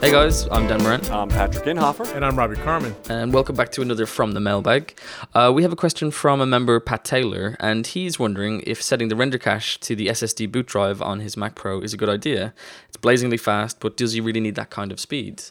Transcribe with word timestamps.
Hey 0.00 0.12
guys, 0.12 0.46
I'm 0.50 0.68
Dan 0.68 0.80
Moran, 0.82 1.04
I'm 1.10 1.28
Patrick 1.28 1.64
Inhofer. 1.64 2.14
And 2.14 2.24
I'm 2.24 2.38
Robbie 2.38 2.54
Carman. 2.56 2.94
and 3.10 3.32
welcome 3.32 3.56
back 3.56 3.72
to 3.72 3.82
another 3.82 4.06
From 4.06 4.32
the 4.32 4.40
Mailbag. 4.40 4.98
Uh, 5.34 5.50
we 5.54 5.62
have 5.62 5.72
a 5.72 5.76
question 5.76 6.10
from 6.12 6.40
a 6.40 6.46
member, 6.46 6.78
Pat 6.78 7.04
Taylor, 7.04 7.56
and 7.58 7.84
he's 7.86 8.16
wondering 8.18 8.62
if 8.66 8.80
setting 8.80 9.08
the 9.08 9.16
render 9.16 9.38
cache 9.38 9.78
to 9.80 9.96
the 9.96 10.06
SSD 10.06 10.50
boot 10.52 10.66
drive 10.66 11.02
on 11.02 11.18
his 11.20 11.36
Mac 11.36 11.56
Pro 11.56 11.80
is 11.80 11.92
a 11.92 11.96
good 11.96 12.08
idea. 12.08 12.54
It's 12.86 12.96
blazingly 12.96 13.36
fast, 13.36 13.80
but 13.80 13.96
does 13.96 14.12
he 14.12 14.20
really 14.20 14.40
need 14.40 14.54
that 14.54 14.70
kind 14.70 14.92
of 14.92 15.00
speed? 15.00 15.42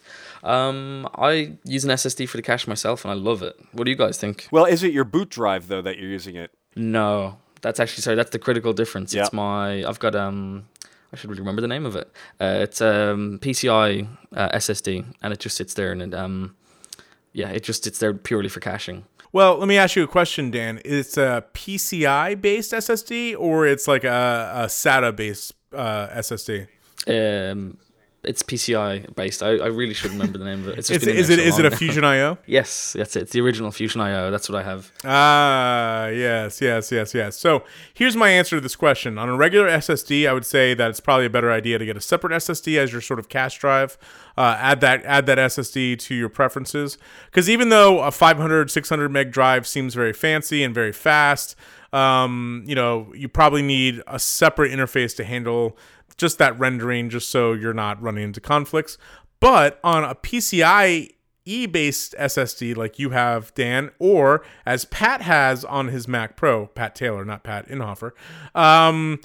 Um, 0.43 1.07
I 1.15 1.57
use 1.65 1.83
an 1.83 1.91
SSD 1.91 2.27
for 2.29 2.37
the 2.37 2.43
cache 2.43 2.67
myself, 2.67 3.03
and 3.03 3.11
I 3.11 3.15
love 3.15 3.43
it. 3.43 3.59
What 3.73 3.83
do 3.83 3.91
you 3.91 3.97
guys 3.97 4.17
think? 4.17 4.47
Well, 4.49 4.65
is 4.65 4.81
it 4.81 4.93
your 4.93 5.03
boot 5.03 5.29
drive 5.29 5.67
though 5.67 5.81
that 5.81 5.97
you're 5.97 6.09
using 6.09 6.35
it? 6.37 6.51
No, 6.75 7.37
that's 7.61 7.79
actually 7.81 8.01
sorry. 8.01 8.15
That's 8.15 8.31
the 8.31 8.39
critical 8.39 8.71
difference. 8.73 9.13
Yeah. 9.13 9.23
It's 9.23 9.33
my. 9.33 9.83
I've 9.83 9.99
got 9.99 10.15
um. 10.15 10.67
I 11.11 11.15
should 11.15 11.29
really 11.29 11.41
remember 11.41 11.61
the 11.61 11.67
name 11.67 11.85
of 11.85 11.95
it. 11.95 12.11
Uh, 12.39 12.59
it's 12.61 12.81
um 12.81 13.39
PCI 13.41 14.07
uh, 14.35 14.49
SSD, 14.57 15.05
and 15.21 15.33
it 15.33 15.39
just 15.39 15.57
sits 15.57 15.73
there, 15.73 15.91
and 15.91 16.01
it, 16.01 16.13
um, 16.13 16.55
yeah, 17.33 17.49
it 17.49 17.63
just 17.63 17.83
sits 17.83 17.99
there 17.99 18.13
purely 18.13 18.49
for 18.49 18.59
caching. 18.59 19.05
Well, 19.33 19.57
let 19.57 19.67
me 19.67 19.77
ask 19.77 19.95
you 19.95 20.03
a 20.03 20.07
question, 20.07 20.51
Dan. 20.51 20.81
It's 20.85 21.17
a 21.17 21.45
PCI 21.53 22.41
based 22.41 22.71
SSD 22.71 23.35
or 23.37 23.67
it's 23.67 23.87
like 23.87 24.03
a, 24.05 24.51
a 24.55 24.65
SATA 24.67 25.15
based 25.15 25.53
uh, 25.73 26.07
SSD? 26.07 26.67
Um, 27.07 27.77
it's 28.27 28.43
PCI 28.43 29.15
based. 29.15 29.41
I, 29.41 29.51
I 29.57 29.67
really 29.67 29.93
should 29.93 30.11
remember 30.11 30.37
the 30.37 30.45
name 30.45 30.61
of 30.61 30.69
it. 30.69 30.79
It's 30.79 30.89
just 30.89 31.07
Is, 31.07 31.07
in 31.07 31.17
is 31.17 31.29
it 31.29 31.39
so 31.39 31.45
is 31.45 31.59
it 31.59 31.65
a. 31.65 31.71
Fusion 31.71 32.03
IO? 32.03 32.37
Yes, 32.45 32.93
that's 32.93 33.15
it. 33.15 33.23
It's 33.23 33.31
the 33.31 33.41
original 33.41 33.71
Fusion 33.71 34.01
IO. 34.01 34.31
That's 34.31 34.49
what 34.49 34.59
I 34.59 34.63
have. 34.63 34.91
Ah, 35.05 36.07
yes, 36.07 36.59
yes, 36.61 36.91
yes, 36.91 37.13
yes. 37.13 37.37
So 37.37 37.63
here's 37.93 38.15
my 38.15 38.29
answer 38.29 38.57
to 38.57 38.61
this 38.61 38.75
question. 38.75 39.17
On 39.17 39.29
a 39.29 39.35
regular 39.35 39.67
SSD, 39.69 40.27
I 40.27 40.33
would 40.33 40.45
say 40.45 40.73
that 40.73 40.89
it's 40.89 40.99
probably 40.99 41.25
a 41.25 41.29
better 41.29 41.51
idea 41.51 41.79
to 41.79 41.85
get 41.85 41.95
a 41.95 42.01
separate 42.01 42.33
SSD 42.33 42.77
as 42.77 42.91
your 42.91 43.01
sort 43.01 43.19
of 43.19 43.29
cache 43.29 43.57
drive. 43.57 43.97
Uh, 44.37 44.55
add 44.59 44.81
that 44.81 45.03
add 45.05 45.25
that 45.25 45.37
SSD 45.37 45.97
to 45.97 46.13
your 46.13 46.29
preferences 46.29 46.97
because 47.25 47.49
even 47.49 47.69
though 47.69 48.01
a 48.01 48.11
500 48.11 48.69
600 48.69 49.09
meg 49.09 49.31
drive 49.31 49.65
seems 49.65 49.95
very 49.95 50.13
fancy 50.13 50.63
and 50.63 50.75
very 50.75 50.91
fast, 50.91 51.55
um, 51.93 52.63
you 52.67 52.75
know 52.75 53.11
you 53.15 53.27
probably 53.29 53.61
need 53.63 54.03
a 54.07 54.19
separate 54.19 54.71
interface 54.71 55.15
to 55.15 55.23
handle 55.23 55.77
just 56.17 56.37
that 56.39 56.57
rendering, 56.59 57.09
just 57.09 57.29
so 57.29 57.53
you're 57.53 57.73
not 57.73 58.01
running 58.01 58.23
into 58.23 58.41
conflicts. 58.41 58.97
But 59.39 59.79
on 59.83 60.03
a 60.03 60.15
PCI 60.15 61.11
E 61.45 61.65
based 61.65 62.13
SSD 62.19 62.75
like 62.75 62.99
you 62.99 63.11
have, 63.11 63.53
Dan, 63.53 63.91
or 63.99 64.43
as 64.65 64.83
Pat 64.85 65.21
has 65.21 65.63
on 65.63 65.87
his 65.87 66.07
Mac 66.07 66.35
Pro, 66.35 66.67
Pat 66.67 66.93
Taylor, 66.93 67.23
not 67.23 67.43
Pat 67.43 67.69
Inhofer. 67.69 68.11
Um, 68.53 69.19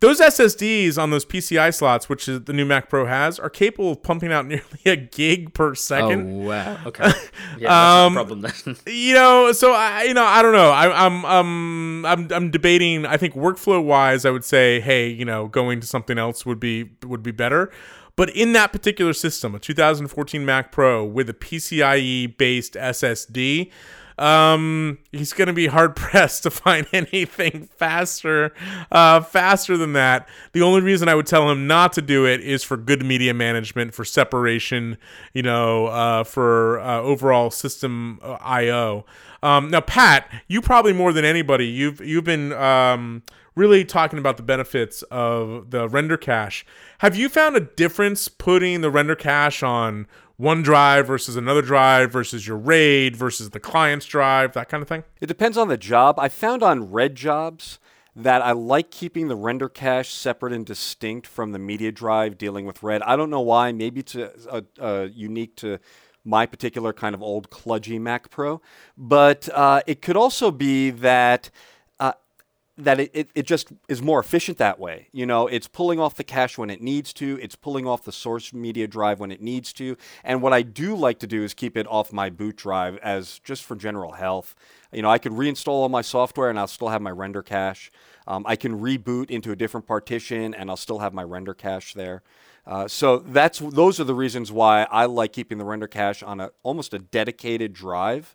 those 0.00 0.20
SSDs 0.20 0.98
on 0.98 1.10
those 1.10 1.24
PCI 1.24 1.74
slots, 1.74 2.08
which 2.08 2.26
the 2.26 2.52
new 2.52 2.64
Mac 2.66 2.88
Pro 2.90 3.06
has, 3.06 3.38
are 3.38 3.48
capable 3.48 3.92
of 3.92 4.02
pumping 4.02 4.32
out 4.32 4.46
nearly 4.48 4.62
a 4.84 4.96
gig 4.96 5.54
per 5.54 5.74
second 5.74 6.42
Oh 6.44 6.48
wow. 6.48 6.78
Okay. 6.86 7.10
Yeah, 7.58 7.68
that's 7.70 8.06
Um, 8.06 8.12
problem 8.14 8.40
then. 8.42 8.76
you 8.86 9.14
know 9.14 9.52
so 9.52 9.72
i 9.72 10.02
you 10.02 10.12
know 10.12 10.24
i 10.24 10.42
don't 10.42 10.52
know 10.52 10.70
I, 10.70 11.06
i'm 11.06 11.24
um 11.24 12.04
i'm 12.04 12.30
i'm 12.30 12.50
debating 12.50 13.06
i 13.06 13.16
think 13.16 13.34
workflow 13.34 13.82
wise 13.82 14.26
i 14.26 14.30
would 14.30 14.44
say 14.44 14.80
hey 14.80 15.08
you 15.08 15.24
know 15.24 15.48
going 15.48 15.80
to 15.80 15.86
something 15.86 16.18
else 16.18 16.44
would 16.44 16.60
be 16.60 16.90
would 17.04 17.22
be 17.22 17.30
better 17.30 17.70
but 18.14 18.28
in 18.30 18.52
that 18.52 18.72
particular 18.72 19.14
system 19.14 19.54
a 19.54 19.58
2014 19.58 20.44
mac 20.44 20.70
pro 20.70 21.02
with 21.04 21.30
a 21.30 21.34
pcie 21.34 22.36
based 22.36 22.74
ssd 22.74 23.70
um 24.18 24.98
he's 25.12 25.32
gonna 25.32 25.52
be 25.52 25.66
hard 25.66 25.94
pressed 25.94 26.42
to 26.44 26.50
find 26.50 26.86
anything 26.92 27.68
faster 27.76 28.52
uh 28.90 29.20
faster 29.20 29.76
than 29.76 29.92
that. 29.92 30.28
The 30.52 30.62
only 30.62 30.80
reason 30.80 31.08
i 31.08 31.14
would 31.14 31.26
tell 31.26 31.50
him 31.50 31.66
not 31.66 31.92
to 31.94 32.02
do 32.02 32.26
it 32.26 32.40
is 32.40 32.62
for 32.62 32.76
good 32.76 33.04
media 33.04 33.34
management 33.34 33.94
for 33.94 34.04
separation 34.04 34.96
you 35.34 35.42
know 35.42 35.86
uh 35.86 36.24
for 36.24 36.80
uh, 36.80 37.00
overall 37.00 37.50
system 37.50 38.18
uh, 38.22 38.38
io 38.40 39.04
um 39.42 39.70
now 39.70 39.80
pat 39.80 40.30
you 40.48 40.62
probably 40.62 40.92
more 40.92 41.12
than 41.12 41.24
anybody 41.24 41.66
you've 41.66 42.00
you've 42.00 42.24
been 42.24 42.52
um 42.54 43.22
really 43.56 43.84
talking 43.84 44.18
about 44.18 44.36
the 44.36 44.42
benefits 44.42 45.02
of 45.04 45.70
the 45.70 45.88
render 45.88 46.16
cache. 46.16 46.64
Have 46.98 47.16
you 47.16 47.28
found 47.28 47.56
a 47.56 47.60
difference 47.60 48.28
putting 48.28 48.82
the 48.82 48.90
render 48.90 49.16
cache 49.16 49.62
on 49.62 50.06
one 50.36 50.62
drive 50.62 51.06
versus 51.06 51.36
another 51.36 51.62
drive 51.62 52.12
versus 52.12 52.46
your 52.46 52.56
RAID 52.56 53.16
versus 53.16 53.50
the 53.50 53.60
client's 53.60 54.06
drive, 54.06 54.52
that 54.52 54.68
kind 54.68 54.82
of 54.82 54.88
thing? 54.88 55.04
It 55.20 55.26
depends 55.26 55.56
on 55.56 55.68
the 55.68 55.76
job. 55.76 56.18
I 56.18 56.28
found 56.28 56.62
on 56.62 56.90
red 56.90 57.14
jobs 57.14 57.78
that 58.14 58.40
I 58.40 58.52
like 58.52 58.90
keeping 58.90 59.28
the 59.28 59.36
render 59.36 59.68
cache 59.68 60.12
separate 60.12 60.52
and 60.52 60.64
distinct 60.64 61.26
from 61.26 61.52
the 61.52 61.58
media 61.58 61.92
drive 61.92 62.38
dealing 62.38 62.64
with 62.64 62.82
red. 62.82 63.02
I 63.02 63.14
don't 63.14 63.30
know 63.30 63.42
why. 63.42 63.72
Maybe 63.72 64.00
it's 64.00 64.14
a, 64.14 64.32
a, 64.50 64.64
a 64.78 65.06
unique 65.08 65.56
to 65.56 65.78
my 66.24 66.44
particular 66.44 66.92
kind 66.92 67.14
of 67.14 67.22
old 67.22 67.50
cludgy 67.50 68.00
Mac 68.00 68.30
Pro, 68.30 68.60
but 68.96 69.48
uh, 69.52 69.82
it 69.86 70.02
could 70.02 70.16
also 70.16 70.50
be 70.50 70.90
that 70.90 71.50
that 72.78 73.00
it, 73.00 73.10
it, 73.14 73.28
it 73.34 73.46
just 73.46 73.72
is 73.88 74.02
more 74.02 74.20
efficient 74.20 74.58
that 74.58 74.78
way. 74.78 75.08
You 75.12 75.24
know, 75.24 75.46
it's 75.46 75.66
pulling 75.66 75.98
off 75.98 76.14
the 76.14 76.24
cache 76.24 76.58
when 76.58 76.68
it 76.68 76.82
needs 76.82 77.12
to, 77.14 77.38
it's 77.40 77.56
pulling 77.56 77.86
off 77.86 78.04
the 78.04 78.12
source 78.12 78.52
media 78.52 78.86
drive 78.86 79.18
when 79.18 79.32
it 79.32 79.40
needs 79.40 79.72
to. 79.74 79.96
And 80.22 80.42
what 80.42 80.52
I 80.52 80.62
do 80.62 80.94
like 80.94 81.18
to 81.20 81.26
do 81.26 81.42
is 81.42 81.54
keep 81.54 81.76
it 81.76 81.86
off 81.88 82.12
my 82.12 82.28
boot 82.28 82.56
drive 82.56 82.98
as 82.98 83.38
just 83.40 83.64
for 83.64 83.76
general 83.76 84.12
health. 84.12 84.54
You 84.92 85.02
know, 85.02 85.10
I 85.10 85.18
could 85.18 85.32
reinstall 85.32 85.68
all 85.68 85.88
my 85.88 86.02
software 86.02 86.50
and 86.50 86.58
I'll 86.58 86.66
still 86.66 86.88
have 86.88 87.00
my 87.00 87.10
render 87.10 87.42
cache. 87.42 87.90
Um, 88.26 88.44
I 88.46 88.56
can 88.56 88.78
reboot 88.78 89.30
into 89.30 89.52
a 89.52 89.56
different 89.56 89.86
partition 89.86 90.54
and 90.54 90.68
I'll 90.68 90.76
still 90.76 90.98
have 90.98 91.14
my 91.14 91.24
render 91.24 91.54
cache 91.54 91.94
there. 91.94 92.22
Uh, 92.66 92.88
so 92.88 93.18
that's 93.18 93.60
those 93.60 94.00
are 94.00 94.04
the 94.04 94.14
reasons 94.14 94.50
why 94.50 94.86
I 94.90 95.06
like 95.06 95.32
keeping 95.32 95.58
the 95.58 95.64
render 95.64 95.86
cache 95.86 96.22
on 96.22 96.40
a 96.40 96.50
almost 96.64 96.92
a 96.94 96.98
dedicated 96.98 97.72
drive, 97.72 98.34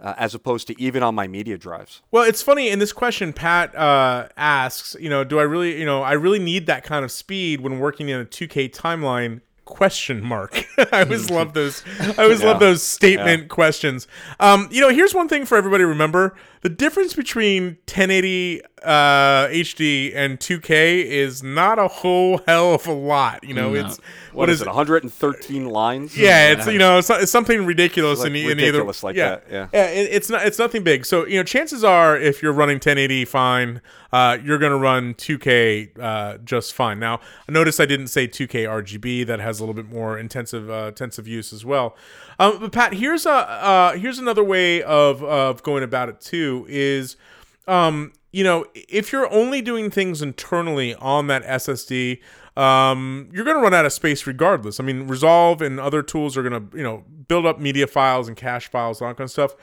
uh, 0.00 0.14
as 0.16 0.34
opposed 0.34 0.66
to 0.68 0.80
even 0.80 1.02
on 1.02 1.14
my 1.14 1.26
media 1.26 1.56
drives. 1.56 2.02
Well, 2.10 2.24
it's 2.24 2.42
funny 2.42 2.68
in 2.68 2.78
this 2.78 2.92
question, 2.92 3.32
Pat 3.32 3.74
uh, 3.74 4.28
asks, 4.36 4.96
you 5.00 5.08
know, 5.08 5.24
do 5.24 5.38
I 5.38 5.42
really, 5.42 5.78
you 5.78 5.86
know, 5.86 6.02
I 6.02 6.12
really 6.12 6.38
need 6.38 6.66
that 6.66 6.84
kind 6.84 7.04
of 7.04 7.10
speed 7.10 7.60
when 7.60 7.78
working 7.78 8.08
in 8.08 8.20
a 8.20 8.24
2K 8.24 8.70
timeline? 8.72 9.40
Question 9.64 10.22
mark. 10.22 10.64
I 10.92 11.02
always 11.02 11.28
love 11.32 11.52
those. 11.52 11.82
I 11.98 12.22
always 12.22 12.40
love 12.40 12.60
those 12.60 12.84
statement 12.84 13.48
questions. 13.48 14.06
Um, 14.38 14.68
you 14.70 14.80
know, 14.80 14.90
here's 14.90 15.12
one 15.12 15.28
thing 15.28 15.44
for 15.44 15.58
everybody 15.58 15.82
to 15.82 15.88
remember: 15.88 16.36
the 16.60 16.68
difference 16.68 17.14
between 17.14 17.78
1080 17.88 18.62
uh, 18.86 19.48
HD 19.48 20.14
and 20.14 20.38
2K 20.38 21.04
is 21.04 21.42
not 21.42 21.78
a 21.78 21.88
whole 21.88 22.38
hell 22.46 22.74
of 22.74 22.86
a 22.86 22.92
lot. 22.92 23.42
You 23.42 23.52
know, 23.52 23.74
it's 23.74 23.98
what 24.32 24.48
is, 24.48 24.62
it? 24.62 24.66
113 24.66 25.66
lines. 25.66 26.16
yeah, 26.16 26.52
it's 26.52 26.66
you 26.66 26.78
know 26.78 26.98
it's, 26.98 27.10
it's 27.10 27.32
something 27.32 27.66
ridiculous 27.66 28.20
Like 28.20 28.28
in, 28.28 28.36
in 28.36 28.46
ridiculous 28.46 29.02
either 29.02 29.08
like 29.08 29.16
yeah, 29.16 29.36
that, 29.48 29.70
yeah. 29.72 29.86
it, 29.86 30.08
it's 30.12 30.30
not 30.30 30.46
it's 30.46 30.58
nothing 30.58 30.84
big. 30.84 31.04
So 31.04 31.26
you 31.26 31.36
know, 31.36 31.42
chances 31.42 31.82
are 31.82 32.16
if 32.16 32.42
you're 32.42 32.52
running 32.52 32.76
1080 32.76 33.24
fine, 33.24 33.80
uh, 34.12 34.38
you're 34.42 34.58
gonna 34.58 34.78
run 34.78 35.14
2K 35.14 35.98
uh, 35.98 36.38
just 36.38 36.72
fine. 36.72 37.00
Now, 37.00 37.20
notice 37.48 37.80
I 37.80 37.86
didn't 37.86 38.08
say 38.08 38.28
2K 38.28 38.66
RGB. 38.66 39.26
That 39.26 39.40
has 39.40 39.58
a 39.58 39.62
little 39.62 39.74
bit 39.74 39.90
more 39.90 40.16
intensive 40.16 40.70
uh, 40.70 40.86
intensive 40.88 41.26
use 41.26 41.52
as 41.52 41.64
well. 41.64 41.96
Um, 42.38 42.60
but 42.60 42.70
Pat, 42.70 42.92
here's 42.92 43.26
a 43.26 43.30
uh, 43.30 43.92
here's 43.94 44.20
another 44.20 44.44
way 44.44 44.80
of 44.82 45.24
of 45.24 45.64
going 45.64 45.82
about 45.82 46.08
it 46.08 46.20
too. 46.20 46.66
Is 46.68 47.16
um, 47.66 48.12
you 48.36 48.44
know, 48.44 48.66
if 48.74 49.12
you're 49.12 49.32
only 49.32 49.62
doing 49.62 49.90
things 49.90 50.20
internally 50.20 50.94
on 50.96 51.26
that 51.28 51.42
SSD, 51.44 52.20
um, 52.54 53.30
you're 53.32 53.46
going 53.46 53.56
to 53.56 53.62
run 53.62 53.72
out 53.72 53.86
of 53.86 53.94
space 53.94 54.26
regardless. 54.26 54.78
I 54.78 54.82
mean, 54.82 55.06
Resolve 55.06 55.62
and 55.62 55.80
other 55.80 56.02
tools 56.02 56.36
are 56.36 56.42
going 56.42 56.68
to, 56.68 56.76
you 56.76 56.82
know, 56.82 57.02
build 57.28 57.46
up 57.46 57.58
media 57.58 57.86
files 57.86 58.28
and 58.28 58.36
cache 58.36 58.68
files, 58.68 59.00
all 59.00 59.08
that 59.08 59.16
kind 59.16 59.24
of 59.24 59.30
stuff. 59.30 59.54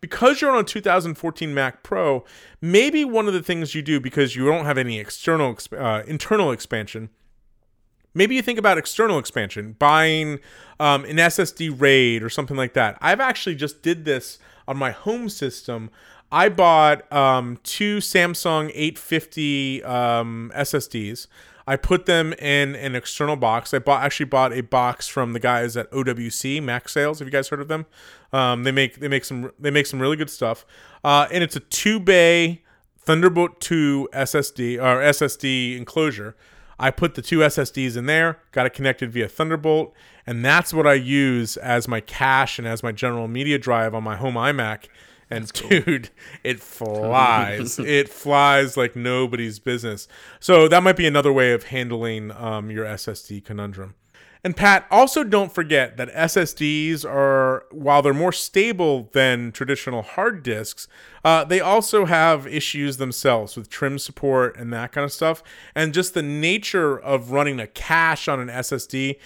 Because 0.00 0.40
you're 0.40 0.52
on 0.52 0.60
a 0.60 0.62
2014 0.62 1.52
Mac 1.52 1.82
Pro, 1.82 2.24
maybe 2.60 3.04
one 3.04 3.26
of 3.26 3.34
the 3.34 3.42
things 3.42 3.74
you 3.74 3.82
do 3.82 3.98
because 3.98 4.36
you 4.36 4.46
don't 4.46 4.64
have 4.64 4.78
any 4.78 5.00
external, 5.00 5.58
uh, 5.76 6.04
internal 6.06 6.52
expansion, 6.52 7.10
maybe 8.14 8.36
you 8.36 8.42
think 8.42 8.60
about 8.60 8.78
external 8.78 9.18
expansion, 9.18 9.74
buying 9.76 10.38
um, 10.78 11.04
an 11.04 11.16
SSD 11.16 11.74
RAID 11.76 12.22
or 12.22 12.30
something 12.30 12.56
like 12.56 12.74
that. 12.74 12.96
I've 13.00 13.18
actually 13.18 13.56
just 13.56 13.82
did 13.82 14.04
this 14.04 14.38
on 14.68 14.76
my 14.76 14.92
home 14.92 15.28
system. 15.28 15.90
I 16.32 16.48
bought 16.48 17.10
um, 17.12 17.58
two 17.62 17.98
Samsung 17.98 18.70
850 18.74 19.82
um, 19.82 20.52
SSDs. 20.54 21.26
I 21.66 21.76
put 21.76 22.06
them 22.06 22.32
in 22.34 22.74
an 22.76 22.94
external 22.94 23.36
box. 23.36 23.74
I 23.74 23.78
bought 23.78 24.02
actually 24.02 24.26
bought 24.26 24.52
a 24.52 24.60
box 24.60 25.06
from 25.08 25.32
the 25.32 25.40
guys 25.40 25.76
at 25.76 25.90
OWC 25.92 26.62
Mac 26.62 26.88
Sales. 26.88 27.18
Have 27.18 27.28
you 27.28 27.32
guys 27.32 27.48
heard 27.48 27.60
of 27.60 27.68
them? 27.68 27.86
Um, 28.32 28.64
they 28.64 28.72
make 28.72 29.00
they 29.00 29.08
make 29.08 29.24
some 29.24 29.52
they 29.58 29.70
make 29.70 29.86
some 29.86 30.00
really 30.00 30.16
good 30.16 30.30
stuff. 30.30 30.64
Uh, 31.04 31.28
and 31.30 31.44
it's 31.44 31.56
a 31.56 31.60
two 31.60 32.00
bay 32.00 32.62
Thunderbolt 32.98 33.60
2 33.60 34.08
SSD 34.12 34.78
or 34.78 35.00
SSD 35.00 35.76
enclosure. 35.76 36.36
I 36.78 36.90
put 36.90 37.14
the 37.14 37.22
two 37.22 37.38
SSDs 37.40 37.96
in 37.96 38.06
there, 38.06 38.38
got 38.52 38.66
it 38.66 38.72
connected 38.72 39.12
via 39.12 39.28
Thunderbolt, 39.28 39.92
and 40.26 40.44
that's 40.44 40.72
what 40.72 40.86
I 40.86 40.94
use 40.94 41.56
as 41.58 41.86
my 41.86 42.00
cache 42.00 42.58
and 42.58 42.66
as 42.66 42.82
my 42.82 42.90
general 42.90 43.28
media 43.28 43.58
drive 43.58 43.94
on 43.94 44.02
my 44.02 44.16
home 44.16 44.34
iMac. 44.34 44.86
And 45.30 45.52
dude, 45.52 46.10
it 46.42 46.60
flies. 46.60 47.78
it 47.78 48.08
flies 48.08 48.76
like 48.76 48.96
nobody's 48.96 49.58
business. 49.58 50.08
So 50.40 50.66
that 50.68 50.82
might 50.82 50.96
be 50.96 51.06
another 51.06 51.32
way 51.32 51.52
of 51.52 51.64
handling 51.64 52.32
um, 52.32 52.70
your 52.70 52.84
SSD 52.84 53.44
conundrum. 53.44 53.94
And 54.42 54.56
Pat, 54.56 54.86
also 54.90 55.22
don't 55.22 55.52
forget 55.52 55.98
that 55.98 56.08
SSDs 56.14 57.04
are, 57.04 57.66
while 57.70 58.00
they're 58.00 58.14
more 58.14 58.32
stable 58.32 59.10
than 59.12 59.52
traditional 59.52 60.00
hard 60.00 60.42
disks, 60.42 60.88
uh, 61.24 61.44
they 61.44 61.60
also 61.60 62.06
have 62.06 62.46
issues 62.46 62.96
themselves 62.96 63.54
with 63.54 63.68
trim 63.68 63.98
support 63.98 64.56
and 64.56 64.72
that 64.72 64.92
kind 64.92 65.04
of 65.04 65.12
stuff. 65.12 65.42
And 65.74 65.92
just 65.92 66.14
the 66.14 66.22
nature 66.22 66.98
of 66.98 67.32
running 67.32 67.60
a 67.60 67.66
cache 67.66 68.28
on 68.28 68.40
an 68.40 68.48
SSD, 68.48 69.18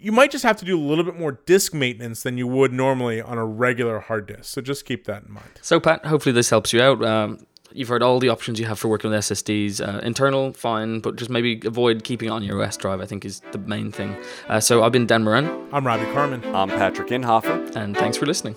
you 0.00 0.12
might 0.12 0.30
just 0.30 0.44
have 0.44 0.56
to 0.58 0.64
do 0.64 0.78
a 0.78 0.80
little 0.80 1.04
bit 1.04 1.18
more 1.18 1.32
disk 1.46 1.74
maintenance 1.74 2.22
than 2.22 2.38
you 2.38 2.46
would 2.46 2.72
normally 2.72 3.20
on 3.20 3.38
a 3.38 3.44
regular 3.44 4.00
hard 4.00 4.26
disk. 4.26 4.44
So 4.44 4.60
just 4.60 4.84
keep 4.84 5.04
that 5.06 5.24
in 5.24 5.32
mind. 5.32 5.48
So, 5.60 5.80
Pat, 5.80 6.04
hopefully 6.06 6.32
this 6.32 6.50
helps 6.50 6.72
you 6.72 6.80
out. 6.82 7.04
Um, 7.04 7.46
you've 7.72 7.88
heard 7.88 8.02
all 8.02 8.18
the 8.18 8.28
options 8.28 8.58
you 8.58 8.66
have 8.66 8.78
for 8.78 8.88
working 8.88 9.10
with 9.10 9.20
SSDs. 9.20 9.80
Uh, 9.80 9.98
internal, 10.00 10.52
fine, 10.52 11.00
but 11.00 11.16
just 11.16 11.30
maybe 11.30 11.60
avoid 11.64 12.04
keeping 12.04 12.28
it 12.28 12.32
on 12.32 12.42
your 12.42 12.62
OS 12.62 12.76
drive, 12.76 13.00
I 13.00 13.06
think 13.06 13.24
is 13.24 13.40
the 13.52 13.58
main 13.58 13.92
thing. 13.92 14.16
Uh, 14.48 14.60
so 14.60 14.82
I've 14.82 14.92
been 14.92 15.06
Dan 15.06 15.24
Moran. 15.24 15.68
I'm 15.72 15.86
Robbie 15.86 16.10
Carman. 16.12 16.42
I'm 16.54 16.68
Patrick 16.68 17.08
Inhofer. 17.08 17.74
And 17.76 17.96
thanks 17.96 18.16
for 18.16 18.26
listening. 18.26 18.56